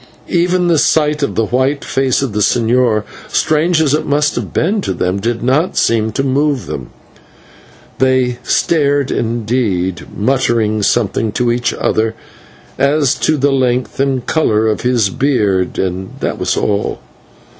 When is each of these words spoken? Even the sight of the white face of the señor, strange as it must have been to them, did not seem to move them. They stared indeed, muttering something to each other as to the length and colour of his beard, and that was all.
Even 0.29 0.67
the 0.67 0.79
sight 0.79 1.21
of 1.21 1.35
the 1.35 1.45
white 1.45 1.85
face 1.85 2.23
of 2.23 2.33
the 2.33 2.39
señor, 2.39 3.03
strange 3.27 3.79
as 3.79 3.93
it 3.93 4.03
must 4.07 4.33
have 4.33 4.51
been 4.51 4.81
to 4.81 4.93
them, 4.95 5.19
did 5.19 5.43
not 5.43 5.77
seem 5.77 6.11
to 6.13 6.23
move 6.23 6.65
them. 6.65 6.89
They 7.99 8.39
stared 8.41 9.11
indeed, 9.11 10.07
muttering 10.17 10.81
something 10.81 11.31
to 11.33 11.51
each 11.51 11.71
other 11.75 12.15
as 12.79 13.13
to 13.19 13.37
the 13.37 13.51
length 13.51 13.99
and 13.99 14.25
colour 14.25 14.67
of 14.69 14.81
his 14.81 15.11
beard, 15.11 15.77
and 15.77 16.15
that 16.19 16.39
was 16.39 16.57
all. 16.57 16.97